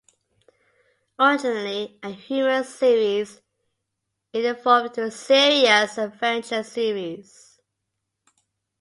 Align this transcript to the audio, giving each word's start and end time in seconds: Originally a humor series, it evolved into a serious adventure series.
Originally 1.19 1.99
a 2.01 2.09
humor 2.09 2.63
series, 2.63 3.39
it 4.33 4.45
evolved 4.45 4.97
into 4.97 5.03
a 5.03 5.11
serious 5.11 5.95
adventure 5.99 6.63
series. 6.63 7.59